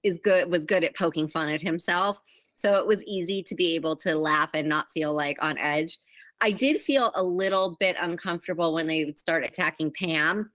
[0.03, 2.21] is good was good at poking fun at himself.
[2.57, 5.97] So it was easy to be able to laugh and not feel like on edge.
[6.41, 10.51] I did feel a little bit uncomfortable when they would start attacking Pam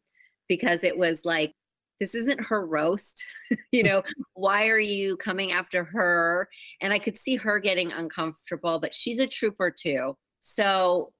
[0.48, 1.52] because it was like,
[2.00, 3.24] this isn't her roast.
[3.72, 4.02] you know,
[4.34, 6.48] why are you coming after her?
[6.80, 10.16] And I could see her getting uncomfortable, but she's a trooper too.
[10.40, 11.12] So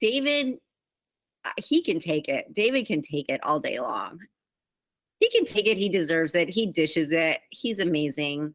[0.00, 0.56] David,
[1.44, 2.52] uh, he can take it.
[2.52, 4.18] David can take it all day long.
[5.20, 5.76] He can take it.
[5.78, 6.48] He deserves it.
[6.48, 7.38] He dishes it.
[7.50, 8.54] He's amazing.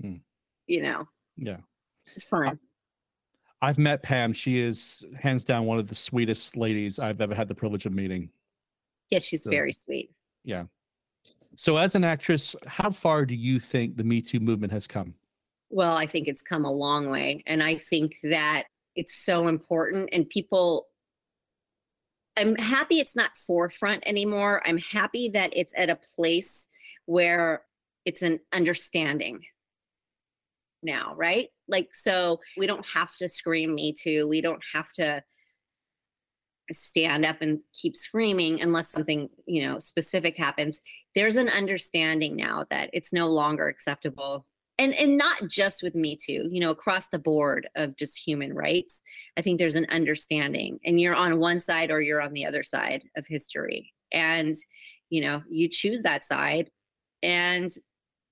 [0.00, 0.16] Hmm.
[0.66, 1.58] You know, Yeah.
[2.14, 2.58] it's fun.
[3.64, 4.34] I've met Pam.
[4.34, 7.94] She is hands down one of the sweetest ladies I've ever had the privilege of
[7.94, 8.28] meeting.
[9.10, 10.10] Yeah, she's So- very sweet.
[10.44, 10.64] Yeah.
[11.56, 15.14] So, as an actress, how far do you think the Me Too movement has come?
[15.70, 17.42] Well, I think it's come a long way.
[17.46, 18.64] And I think that
[18.96, 20.10] it's so important.
[20.12, 20.88] And people,
[22.36, 24.62] I'm happy it's not forefront anymore.
[24.66, 26.68] I'm happy that it's at a place
[27.06, 27.64] where
[28.04, 29.46] it's an understanding
[30.84, 31.48] now, right?
[31.66, 34.28] Like, so we don't have to scream Me Too.
[34.28, 35.22] We don't have to
[36.72, 40.80] stand up and keep screaming unless something you know specific happens
[41.14, 44.46] there's an understanding now that it's no longer acceptable
[44.78, 48.54] and and not just with me too you know across the board of just human
[48.54, 49.02] rights
[49.36, 52.62] i think there's an understanding and you're on one side or you're on the other
[52.62, 54.56] side of history and
[55.10, 56.70] you know you choose that side
[57.22, 57.72] and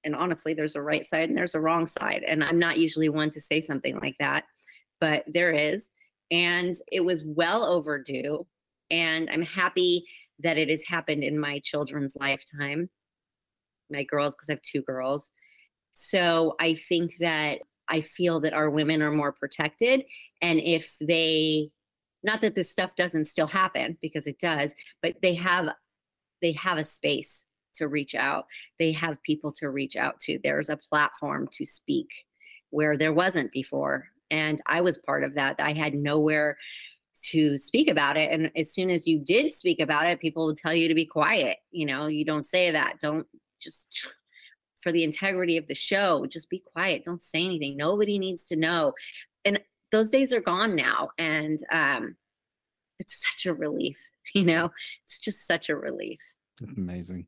[0.04, 3.08] and honestly there's a right side and there's a wrong side and i'm not usually
[3.08, 4.44] one to say something like that
[5.00, 5.88] but there is
[6.30, 8.46] and it was well overdue
[8.90, 10.04] and i'm happy
[10.42, 12.90] that it has happened in my children's lifetime.
[13.90, 15.32] My girls because i have two girls.
[15.94, 20.04] So i think that i feel that our women are more protected
[20.40, 21.70] and if they
[22.22, 25.68] not that this stuff doesn't still happen because it does but they have
[26.40, 27.44] they have a space
[27.82, 28.46] to reach out
[28.78, 30.38] they have people to reach out to.
[30.42, 32.08] There's a platform to speak
[32.70, 35.56] where there wasn't before and i was part of that.
[35.58, 36.56] I had nowhere
[37.30, 40.56] to speak about it and as soon as you did speak about it people would
[40.56, 42.98] tell you to be quiet you know you don't say that.
[43.00, 43.26] Don't
[43.60, 44.08] just
[44.82, 47.04] for the integrity of the show just be quiet.
[47.04, 47.76] Don't say anything.
[47.76, 48.94] Nobody needs to know.
[49.44, 49.60] And
[49.92, 52.16] those days are gone now and um
[52.98, 53.98] it's such a relief
[54.34, 54.70] you know?
[55.04, 56.20] It's just such a relief.
[56.76, 57.26] Amazing.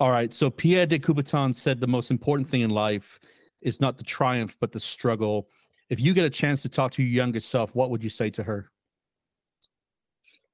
[0.00, 0.32] All right.
[0.32, 3.20] So Pierre de Coubertin said the most important thing in life
[3.60, 5.48] is not the triumph, but the struggle.
[5.90, 8.30] If you get a chance to talk to your younger self, what would you say
[8.30, 8.72] to her?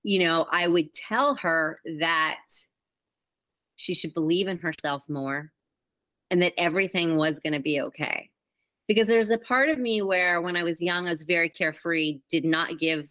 [0.03, 2.41] you know, I would tell her that
[3.77, 5.53] she should believe in herself more
[6.31, 8.31] and that everything was going to be okay.
[8.87, 12.21] Because there's a part of me where when I was young, I was very carefree,
[12.31, 13.09] did not give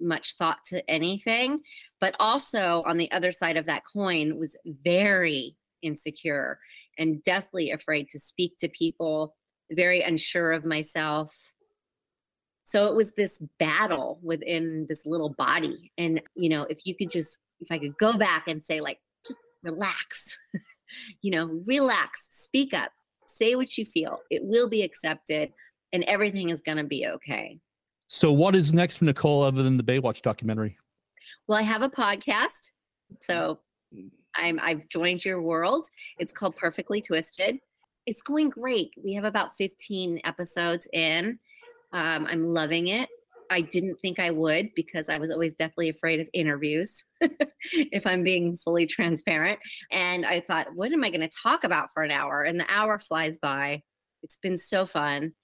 [0.00, 1.60] much thought to anything,
[2.02, 6.58] but also on the other side of that coin was very insecure
[6.98, 9.36] and deathly afraid to speak to people,
[9.70, 11.32] very unsure of myself.
[12.64, 15.92] So it was this battle within this little body.
[15.96, 18.98] And, you know, if you could just, if I could go back and say, like,
[19.24, 20.36] just relax,
[21.22, 22.90] you know, relax, speak up,
[23.28, 24.18] say what you feel.
[24.28, 25.52] It will be accepted
[25.92, 27.60] and everything is going to be okay.
[28.08, 30.76] So, what is next for Nicole other than the Baywatch documentary?
[31.46, 32.70] Well, I have a podcast.
[33.20, 33.58] So
[34.34, 35.86] I'm I've joined your world.
[36.18, 37.58] It's called Perfectly Twisted.
[38.06, 38.92] It's going great.
[39.02, 41.38] We have about 15 episodes in.
[41.92, 43.08] Um, I'm loving it.
[43.52, 47.04] I didn't think I would because I was always deathly afraid of interviews,
[47.72, 49.58] if I'm being fully transparent.
[49.90, 52.42] And I thought, what am I going to talk about for an hour?
[52.42, 53.82] And the hour flies by.
[54.22, 55.34] It's been so fun.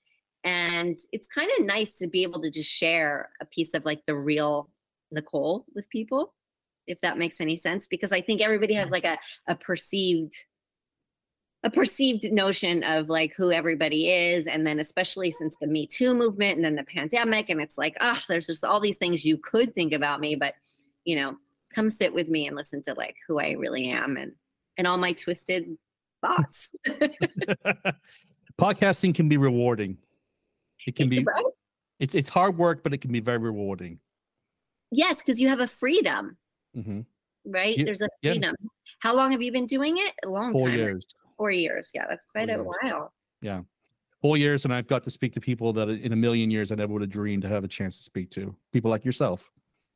[0.43, 4.01] And it's kind of nice to be able to just share a piece of like
[4.07, 4.71] the real
[5.11, 6.35] Nicole with people,
[6.87, 7.89] if that makes any sense.
[7.89, 10.35] Because I think everybody has like a, a perceived
[11.65, 16.15] a perceived notion of like who everybody is and then especially since the me too
[16.15, 19.37] movement and then the pandemic and it's like oh there's just all these things you
[19.37, 20.55] could think about me but
[21.05, 21.37] you know
[21.75, 24.31] come sit with me and listen to like who i really am and
[24.77, 25.77] and all my twisted
[26.23, 26.71] thoughts
[28.59, 29.97] Podcasting can be rewarding.
[30.87, 31.25] It can be.
[32.01, 34.01] It's it's hard work, but it can be very rewarding.
[34.91, 36.37] Yes because you have a freedom
[36.75, 37.01] hmm
[37.45, 38.33] right Ye- there's a yeah.
[38.33, 38.55] freedom
[39.01, 41.07] how long have you been doing it a long Four time years.
[41.37, 42.77] four years yeah that's quite Four a years.
[42.83, 43.63] while Yeah.
[44.21, 46.75] Four years, and I've got to speak to people that in a million years I
[46.75, 48.53] never would have dreamed to have a chance to speak to.
[48.73, 49.49] People like yourself.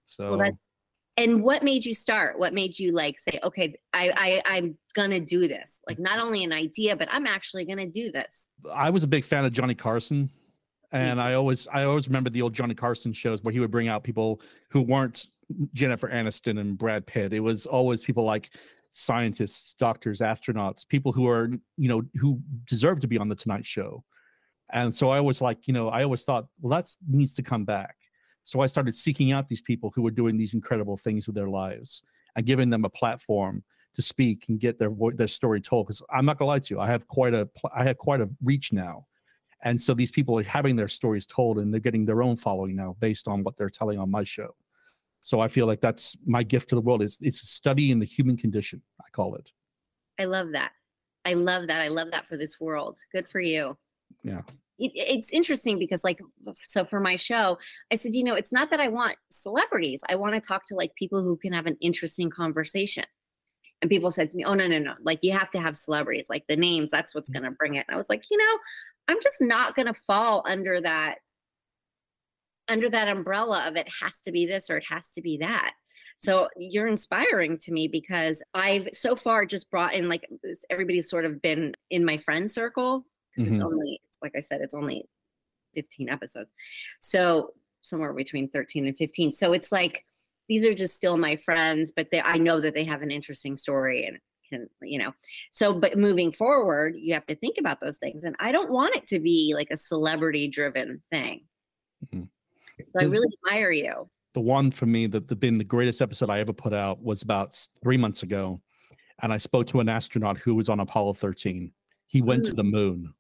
[0.07, 0.71] So well that's
[1.17, 5.21] and what made you start what made you like say okay i, I i'm gonna
[5.21, 9.03] do this like not only an idea but i'm actually gonna do this I was
[9.03, 10.31] a big fan of Johnny Carson,
[10.93, 13.89] and I always I always remember the old Johnny Carson shows where he would bring
[13.89, 15.29] out people who weren't
[15.73, 17.33] Jennifer Aniston and Brad Pitt.
[17.33, 18.51] It was always people like
[18.91, 23.65] scientists, doctors, astronauts, people who are you know who deserve to be on the Tonight
[23.67, 24.05] Show.
[24.73, 27.65] And so I was like, you know, I always thought, well, that needs to come
[27.65, 27.97] back.
[28.45, 31.49] So I started seeking out these people who were doing these incredible things with their
[31.49, 32.03] lives
[32.37, 33.63] and giving them a platform
[33.95, 35.87] to speak and get their vo- their story told.
[35.87, 38.21] Because I'm not gonna lie to you, I have quite a pl- I have quite
[38.21, 39.07] a reach now,
[39.63, 42.75] and so these people are having their stories told and they're getting their own following
[42.75, 44.55] now based on what they're telling on my show.
[45.23, 47.01] So I feel like that's my gift to the world.
[47.03, 48.83] is It's studying the human condition.
[49.01, 49.53] I call it.
[50.19, 50.73] i love that
[51.25, 53.77] i love that i love that for this world good for you
[54.23, 54.43] Yeah.
[54.79, 56.21] it, it's interesting because like
[56.63, 57.59] so for my show
[57.93, 60.75] i said you know it's not that i want celebrities i want to talk to
[60.75, 63.05] like people who can have an interesting conversation
[63.81, 66.27] and people said to me oh no no no like you have to have celebrities
[66.29, 67.35] like the names that's what's mm.
[67.35, 68.59] going to bring it and i was like you know
[69.09, 71.19] i'm just not going to fall under that
[72.69, 75.75] under that umbrella of it has to be this or it has to be that.
[76.19, 80.27] So you're inspiring to me because i've so far just brought in like
[80.71, 83.67] everybody's sort of been in my friend circle because it's Mhm.
[83.67, 85.05] only like i said it's only
[85.75, 86.53] 15 episodes.
[87.01, 90.05] So somewhere between 13 and 15 so it's like
[90.49, 93.57] these are just still my friends but they i know that they have an interesting
[93.57, 94.19] story and
[94.53, 95.13] can you know
[95.53, 98.95] so but moving forward you have to think about those things and i don't want
[98.95, 101.41] it to be like a celebrity driven thing
[102.15, 102.29] Mhm.
[102.89, 106.31] so i really admire you the one for me that the been the greatest episode
[106.31, 108.63] I ever put out was about three months ago,
[109.23, 111.71] and I spoke to an astronaut who was on Apollo 13.
[112.07, 113.13] He went to the moon.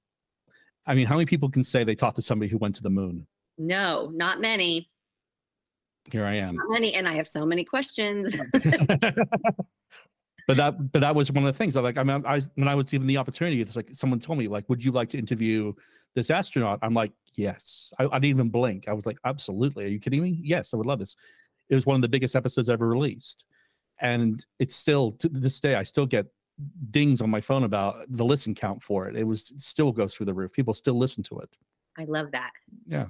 [0.86, 2.88] I mean, how many people can say they talked to somebody who went to the
[2.88, 3.26] moon?
[3.58, 4.88] no not many
[6.10, 6.56] Here I am.
[6.56, 8.34] not many and i have so many questions
[10.48, 11.76] But that, but that was one of the things.
[11.76, 11.98] I like.
[11.98, 14.68] I mean, I when I was given the opportunity, it's like someone told me, like,
[14.68, 15.72] "Would you like to interview
[16.14, 18.88] this astronaut?" I'm like, "Yes." I, I didn't even blink.
[18.88, 20.40] I was like, "Absolutely." Are you kidding me?
[20.42, 21.14] Yes, I would love this.
[21.68, 23.44] It was one of the biggest episodes ever released,
[24.00, 25.76] and it's still to this day.
[25.76, 26.26] I still get
[26.90, 29.16] dings on my phone about the listen count for it.
[29.16, 30.52] It was it still goes through the roof.
[30.52, 31.48] People still listen to it.
[31.98, 32.50] i love that
[32.86, 33.06] Yeah,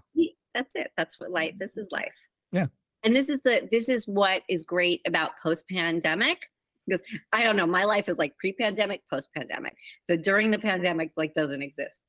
[0.55, 2.15] that's it that's what life this is life
[2.53, 2.67] yeah.
[3.05, 6.39] and this is the this is what is great about post pandemic
[6.87, 9.75] because i don't know my life is like pre pandemic post pandemic
[10.09, 12.01] the during the pandemic like doesn't exist.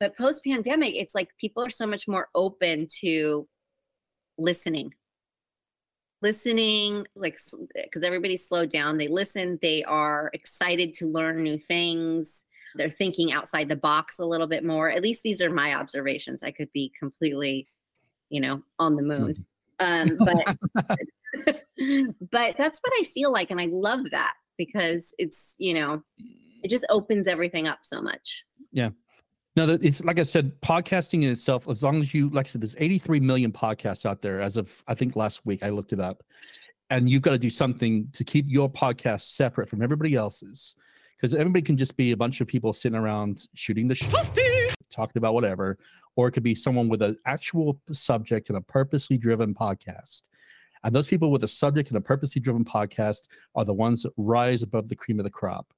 [0.00, 3.48] But post pandemic it's like people are so much more open to
[4.38, 4.94] listening.
[6.22, 7.38] Listening like
[7.74, 13.32] because everybody's slowed down they listen they are excited to learn new things they're thinking
[13.32, 14.90] outside the box a little bit more.
[14.90, 17.68] At least these are my observations i could be completely
[18.30, 19.46] you know on the moon.
[19.78, 20.98] Um but
[22.30, 26.02] but that's what i feel like and i love that because it's you know
[26.62, 28.90] it just opens everything up so much Yeah.
[29.56, 32.60] No, it's like I said, podcasting in itself, as long as you, like I said,
[32.60, 35.98] there's 83 million podcasts out there as of, I think last week I looked it
[35.98, 36.22] up.
[36.90, 40.76] And you've got to do something to keep your podcast separate from everybody else's.
[41.16, 44.14] Because everybody can just be a bunch of people sitting around shooting the shit,
[44.90, 45.76] talking about whatever,
[46.14, 50.22] or it could be someone with an actual subject and a purposely driven podcast.
[50.84, 54.12] And those people with a subject and a purposely driven podcast are the ones that
[54.16, 55.72] rise above the cream of the crop.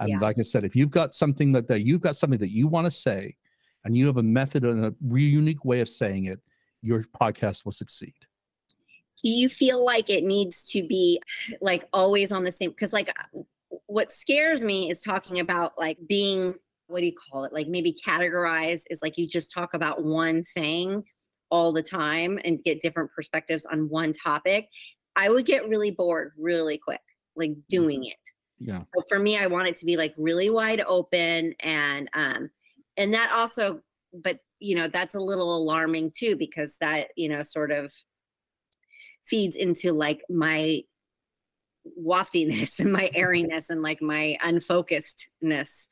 [0.00, 0.18] And Yeah.
[0.18, 2.86] like I said, if you've got something that, that you've got something that you want
[2.86, 3.36] to say,
[3.84, 6.40] and you have a method and a unique way of saying it,
[6.82, 8.14] your podcast will succeed.
[9.22, 11.20] do you feel like it needs to be
[11.60, 13.14] like always on the same because like
[13.86, 16.54] what scares me is talking about like being
[16.86, 20.42] what do you call it like maybe categorized is like you just talk about one
[20.54, 21.04] thing
[21.50, 24.68] all the time and get different perspectives on one topic
[25.16, 27.00] i would get really bored really quick
[27.36, 28.16] like doing it.
[28.58, 28.82] Yeah.
[28.94, 32.50] so for me i want it to be like really wide open and um
[32.96, 33.80] and that also
[34.12, 37.92] but you know that's a little alarming too because that you know sort of
[39.26, 40.82] feeds into like my
[41.98, 45.86] waftiness and my airiness and like my unfocusedness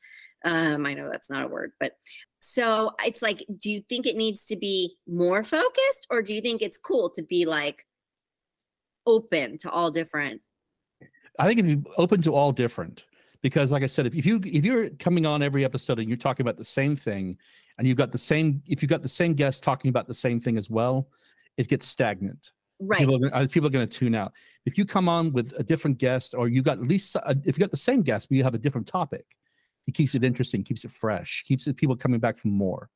[0.45, 1.93] um i know that's not a word but
[2.39, 6.41] so it's like do you think it needs to be more focused or do you
[6.41, 7.85] think it's cool to be like
[9.05, 10.41] open to all different
[11.39, 13.05] I think it'd be open to all different
[13.41, 16.17] because, like I said, if, if you if you're coming on every episode and you're
[16.17, 17.37] talking about the same thing,
[17.77, 20.39] and you've got the same if you've got the same guest talking about the same
[20.39, 21.09] thing as well,
[21.57, 22.51] it gets stagnant.
[22.81, 22.99] Right.
[22.99, 24.33] People are, uh, people are going to tune out.
[24.65, 27.15] If you come on with a different guest, or you got at least
[27.45, 29.25] if you got the same guest but you have a different topic,
[29.89, 32.89] it keeps it interesting, keeps it fresh, keeps it people coming back for more.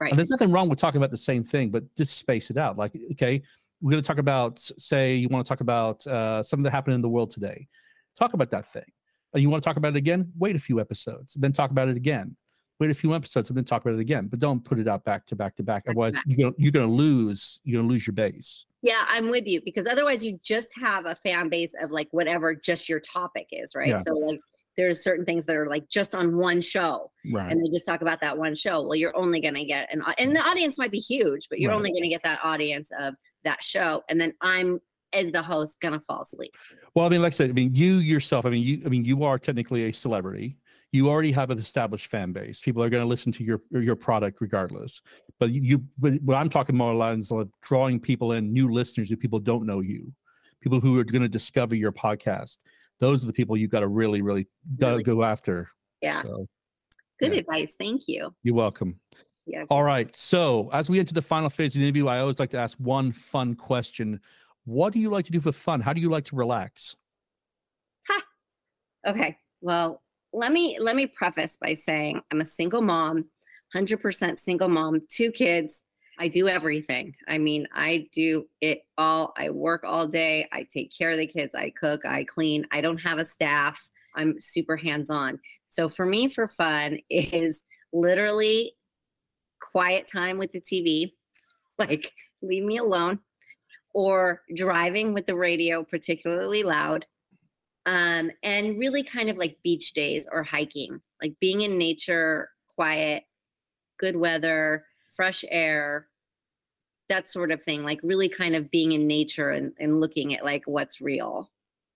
[0.00, 0.10] Right.
[0.10, 2.76] And there's nothing wrong with talking about the same thing, but just space it out.
[2.76, 3.42] Like, okay,
[3.80, 6.94] we're going to talk about, say, you want to talk about uh, something that happened
[6.96, 7.66] in the world today.
[8.18, 8.84] Talk about that thing.
[9.32, 10.30] And you want to talk about it again?
[10.38, 12.36] Wait a few episodes, then talk about it again.
[12.78, 14.26] Wait a few episodes and then talk about it again.
[14.26, 15.84] But don't put it out back to back to back.
[15.88, 17.60] Otherwise, you're gonna, you're going to lose.
[17.64, 18.66] You're going to lose your base.
[18.86, 22.54] Yeah, I'm with you because otherwise you just have a fan base of like whatever
[22.54, 23.88] just your topic is, right?
[23.88, 23.98] Yeah.
[23.98, 24.38] So like
[24.76, 27.50] there's certain things that are like just on one show Right.
[27.50, 28.82] and they just talk about that one show.
[28.82, 31.72] Well, you're only going to get an and the audience might be huge, but you're
[31.72, 31.76] Right.
[31.76, 34.78] only going to get that audience of that show and then I'm
[35.12, 36.54] as the host going to fall asleep.
[36.94, 39.04] Well, I mean, like I said, I mean, you yourself, I mean, you, I mean,
[39.04, 40.58] you are technically a celebrity.
[40.92, 42.60] You already have an established fan base.
[42.60, 45.02] People are going to listen to your your product regardless.
[45.38, 49.16] But you, but what I'm talking more lines of drawing people in, new listeners who
[49.16, 50.12] people don't know you,
[50.60, 52.58] people who are going to discover your podcast.
[52.98, 54.46] Those are the people you got to really, really,
[54.78, 55.68] Really- go after.
[56.00, 56.22] Yeah.
[56.22, 56.46] So
[57.18, 57.72] Good advice.
[57.78, 58.34] Thank you.
[58.42, 59.00] you're welcome.
[59.46, 59.64] Yeah.
[59.70, 60.14] All right.
[60.14, 62.76] So as we enter the final phase of the interview, I always like to ask
[62.78, 64.20] one fun question.
[64.64, 65.80] What do you like to do for fun?
[65.80, 66.96] How do you like to relax?
[68.08, 68.22] Ha.
[69.08, 69.36] Okay.
[69.60, 70.02] Well,
[70.32, 73.26] let me let me preface by saying I'm a single mom,
[73.74, 75.82] 100% single mom, two kids.
[76.18, 77.14] I do everything.
[77.28, 79.34] I mean, I do it all.
[79.36, 80.48] I work all day.
[80.50, 81.54] I take care of the kids.
[81.54, 82.66] I cook, I clean.
[82.70, 83.86] I don't have a staff.
[84.14, 85.38] I'm super hands-on.
[85.68, 87.60] So for me for fun is
[87.92, 88.72] literally
[89.60, 91.12] quiet time with the TV.
[91.78, 92.10] Like
[92.40, 93.18] leave me alone
[93.92, 97.04] or driving with the radio particularly loud
[97.86, 103.24] um, and really kind of like beach days or hiking, like being in nature, quiet,
[103.98, 106.08] good weather, fresh air,
[107.08, 107.84] that sort of thing.
[107.84, 111.50] Like really kind of being in nature and, and looking at like what's real,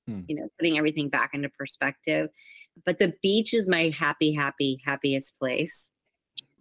[0.07, 0.23] Hmm.
[0.29, 2.31] you know, putting everything back into perspective.
[2.87, 5.91] But the beach is my happy, happy, happiest place.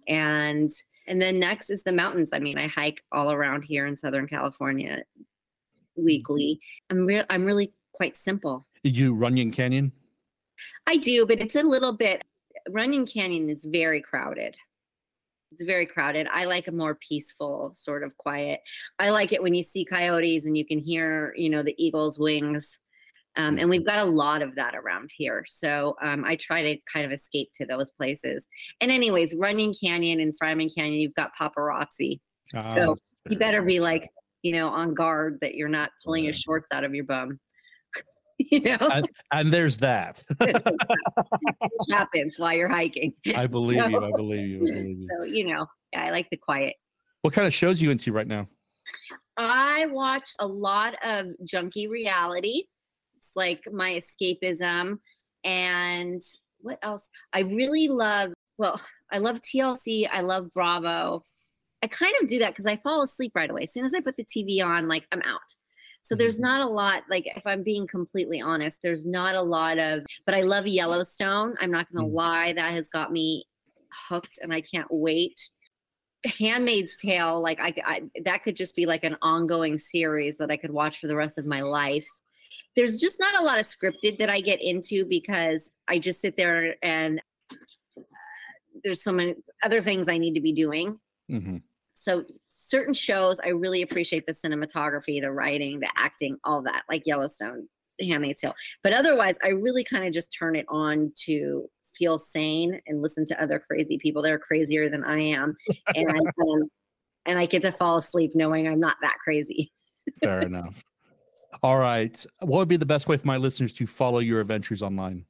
[0.07, 0.71] And
[1.07, 2.31] and then next is the mountains.
[2.33, 5.03] I mean, I hike all around here in Southern California
[5.95, 6.59] weekly.
[6.89, 8.67] I'm real I'm really quite simple.
[8.83, 9.91] You Runyon Canyon?
[10.87, 12.23] I do, but it's a little bit.
[12.69, 14.55] Runyon Canyon is very crowded.
[15.51, 16.27] It's very crowded.
[16.31, 18.61] I like a more peaceful, sort of quiet.
[18.99, 22.19] I like it when you see coyotes and you can hear, you know, the eagle's
[22.19, 22.79] wings.
[23.35, 25.43] Um, and we've got a lot of that around here.
[25.47, 28.47] So um, I try to kind of escape to those places.
[28.81, 32.19] And, anyways, Runyon Canyon and Fryman Canyon, you've got paparazzi.
[32.71, 34.09] so Ah, you better be like,
[34.41, 37.39] you know, on guard that you're not pulling your shorts out of your bum.
[38.51, 40.23] you know, and, and there's that.
[40.39, 43.13] which happens while you're hiking.
[43.35, 43.97] I believe you.
[43.97, 44.59] I believe you.
[44.59, 45.07] I believe you.
[45.09, 46.75] So, you know, yeah, I like the quiet.
[47.21, 48.47] What kind of shows you into right now?
[49.35, 52.63] I watch a lot of junky reality.
[53.17, 54.99] It's like my escapism.
[55.43, 56.21] And
[56.61, 57.09] what else?
[57.33, 58.79] I really love, well,
[59.11, 60.07] I love TLC.
[60.09, 61.25] I love Bravo.
[61.83, 63.63] I kind of do that because I fall asleep right away.
[63.63, 65.55] As soon as I put the TV on, like I'm out.
[66.03, 69.77] So there's not a lot, like if I'm being completely honest, there's not a lot
[69.77, 71.55] of, but I love Yellowstone.
[71.61, 72.53] I'm not going to lie.
[72.53, 73.45] That has got me
[74.07, 75.49] hooked and I can't wait.
[76.25, 80.57] Handmaid's Tale, like I, I, that could just be like an ongoing series that I
[80.57, 82.07] could watch for the rest of my life.
[82.75, 86.35] There's just not a lot of scripted that I get into because I just sit
[86.35, 87.21] there and
[87.51, 88.01] uh,
[88.83, 90.99] there's so many other things I need to be doing.
[91.31, 91.57] Mm-hmm.
[91.99, 97.03] So certain shows, I really appreciate the cinematography, the writing, the acting, all that, like
[97.05, 97.67] Yellowstone,
[97.99, 98.55] Handmaid's Tale.
[98.83, 103.25] But otherwise, I really kind of just turn it on to feel sane and listen
[103.25, 105.57] to other crazy people that are crazier than I am,
[105.93, 106.09] and
[106.49, 106.61] um,
[107.25, 109.73] and I get to fall asleep knowing I'm not that crazy.
[110.23, 110.81] Fair enough.
[111.61, 112.25] All right.
[112.39, 115.25] What would be the best way for my listeners to follow your adventures online?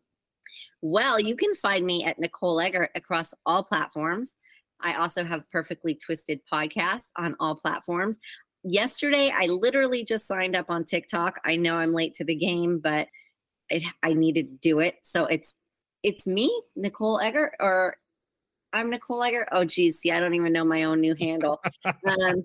[0.81, 4.35] Well, you can find me at Nicole Eggert across all platforms.
[4.81, 8.17] I also have Perfectly Twisted podcasts on all platforms.
[8.63, 11.39] Yesterday, I literally just signed up on TikTok.
[11.45, 13.07] I know I'm late to the game, but
[13.69, 14.95] it, I needed to do it.
[15.03, 15.55] So it's
[16.03, 17.97] it's me, Nicole Eggert, or
[18.73, 19.49] I'm Nicole Eggert.
[19.51, 21.61] Oh, geez, see, I don't even know my own new handle.
[21.85, 22.43] um,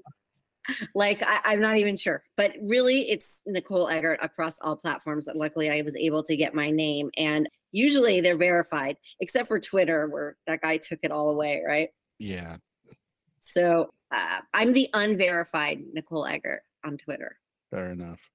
[0.95, 5.29] like I, I'm not even sure, but really, it's Nicole Eggert across all platforms.
[5.35, 10.09] Luckily, I was able to get my name, and usually they're verified, except for Twitter,
[10.09, 11.91] where that guy took it all away, right?
[12.25, 12.57] Yeah.
[13.41, 17.37] So uh, I'm the unverified Nicole Eggert on Twitter.
[17.71, 18.31] Fair enough.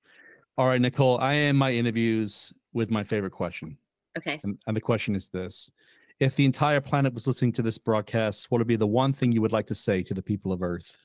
[0.59, 3.79] All right, Nicole, I end my interviews with my favorite question.
[4.15, 4.39] Okay.
[4.43, 5.71] And, and the question is this
[6.19, 9.31] If the entire planet was listening to this broadcast, what would be the one thing
[9.31, 10.99] you would like to say to the people of Earth?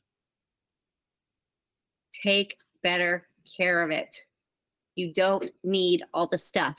[2.12, 3.26] Take better
[3.57, 4.14] care of it.
[4.95, 6.76] You don't need all the stuff.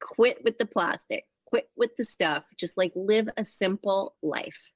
[0.00, 1.26] Quit with the plastic.
[1.48, 2.44] Quit with the stuff.
[2.56, 4.70] Just like live a simple life.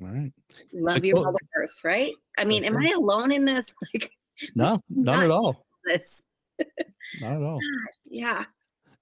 [0.00, 0.32] All right.
[0.72, 2.12] Love your Mother Earth, right?
[2.36, 2.76] I mean, am.
[2.76, 3.66] I alone in this?
[3.94, 4.10] Like,
[4.54, 5.66] No, not at all.
[5.84, 6.22] this.
[7.20, 7.58] Not at all.
[8.10, 8.44] Yeah.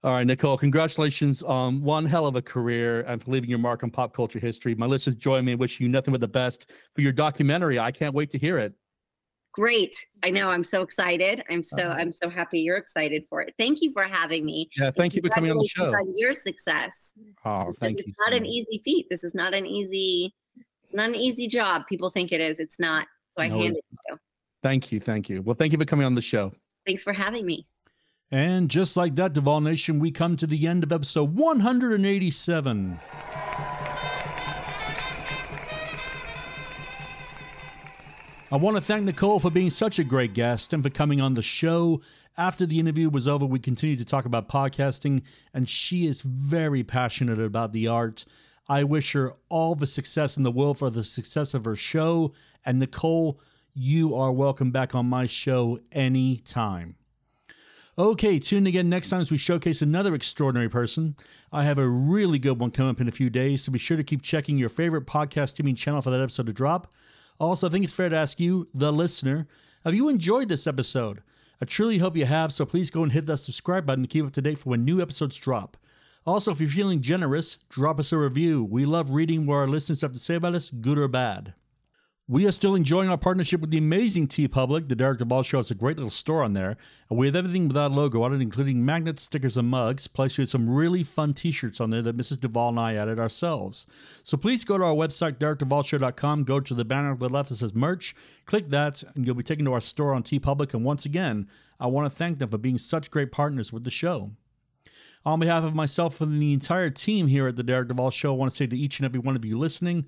[0.05, 3.83] All right, Nicole, congratulations on one hell of a career and for leaving your mark
[3.83, 4.75] on pop culture history.
[4.75, 7.79] My listeners join me in wishing you nothing but the best for your documentary.
[7.79, 8.73] I can't wait to hear it.
[9.57, 9.97] Great.
[10.23, 10.51] I know.
[10.51, 11.43] I'm so excited.
[11.51, 11.99] I'm so Uh-huh.
[11.99, 13.55] I'm so happy you're excited for it.
[13.59, 14.69] Thank you for having me.
[14.77, 16.11] Yeah, thank you for coming on the Congratulations show.
[16.11, 17.15] On your success.
[17.45, 18.13] Oh, thank it's you.
[18.13, 18.51] It's not so an much.
[18.53, 19.07] easy feat.
[19.11, 20.35] This is not an easy.
[20.85, 21.83] It's not an easy job.
[21.89, 22.59] People think it is.
[22.61, 23.07] It's not.
[23.31, 24.19] So I No, hand it to you.
[24.63, 25.01] Thank you.
[25.01, 25.43] Thank you.
[25.43, 26.53] Well, thank you for coming on the show.
[26.87, 27.67] Thanks for having me.
[28.31, 33.01] And just like that, Duvall Nation, we come to the end of episode 187.
[38.49, 41.34] I want to thank Nicole for being such a great guest and for coming on
[41.34, 42.01] the show.
[42.38, 45.22] After the interview was over, we continued to talk about podcasting,
[45.53, 48.24] and she is very passionate about the art.
[48.68, 52.32] I wish her all the success in the world for the success of her show.
[52.64, 53.40] And Nicole,
[53.74, 56.94] you are welcome back on my show anytime.
[57.99, 61.16] Okay, tune in again next time as we showcase another extraordinary person.
[61.51, 63.97] I have a really good one coming up in a few days, so be sure
[63.97, 66.92] to keep checking your favorite podcast streaming channel for that episode to drop.
[67.39, 69.47] Also, I think it's fair to ask you, the listener,
[69.84, 71.22] have you enjoyed this episode?
[71.61, 74.26] I truly hope you have, so please go and hit that subscribe button to keep
[74.26, 75.76] up to date for when new episodes drop.
[76.26, 78.64] Also, if you're feeling generous, drop us a review.
[78.64, 81.55] We love reading what our listeners have to say about us, good or bad.
[82.29, 84.89] We are still enjoying our partnership with the amazing TeePublic.
[84.89, 86.77] The Derek Duvall Show has a great little store on there,
[87.09, 90.09] and we have everything with our logo on it, including magnets, stickers, and mugs.
[90.09, 92.41] Plus, we have some really fun T-shirts on there that Mrs.
[92.41, 93.87] Duvall and I added ourselves.
[94.24, 96.43] So please go to our website, DerekDuvallShow.com.
[96.43, 98.16] Go to the banner on the left that says merch.
[98.45, 100.74] Click that, and you'll be taken to our store on TeePublic.
[100.74, 101.47] And once again,
[101.79, 104.33] I want to thank them for being such great partners with the show.
[105.24, 108.37] On behalf of myself and the entire team here at the Derek Duvall Show, I
[108.37, 110.07] want to say to each and every one of you listening,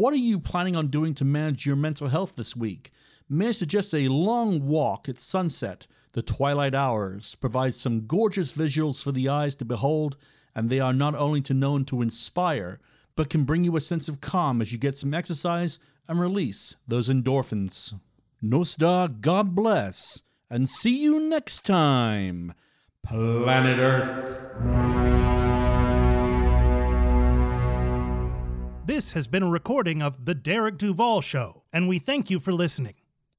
[0.00, 2.90] what are you planning on doing to manage your mental health this week?
[3.28, 5.86] May I suggest a long walk at sunset?
[6.12, 10.16] The twilight hours provide some gorgeous visuals for the eyes to behold,
[10.54, 12.80] and they are not only to known to inspire,
[13.14, 15.78] but can bring you a sense of calm as you get some exercise
[16.08, 17.92] and release those endorphins.
[18.42, 22.54] Nostar, God bless, and see you next time,
[23.04, 25.09] Planet Earth.
[28.90, 32.52] This has been a recording of The Derek Duvall Show, and we thank you for
[32.52, 32.94] listening.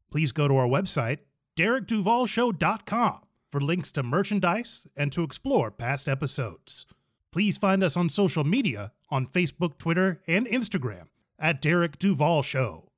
[0.09, 1.17] Please go to our website,
[1.57, 6.85] derekduvallshow.com, for links to merchandise and to explore past episodes.
[7.33, 12.90] Please find us on social media on Facebook, Twitter, and Instagram at Derek Duvall Show.